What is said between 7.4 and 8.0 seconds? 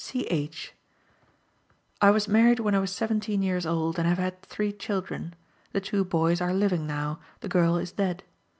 the girl is